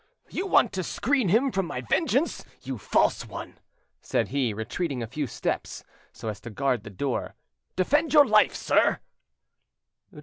"You 0.31 0.47
want 0.47 0.73
to 0.73 0.81
screen 0.83 1.29
him 1.29 1.51
from 1.51 1.67
my 1.67 1.81
vengeance, 1.81 2.43
you 2.63 2.79
false 2.79 3.23
one!" 3.23 3.59
said 4.01 4.29
he, 4.29 4.51
retreating 4.51 5.03
a 5.03 5.05
few 5.05 5.27
steps, 5.27 5.83
so 6.11 6.27
as 6.27 6.41
to 6.41 6.49
guard 6.49 6.81
the 6.83 6.89
door. 6.89 7.35
"Defend 7.75 8.11
your 8.11 8.25
life, 8.25 8.55
sir!" 8.55 8.97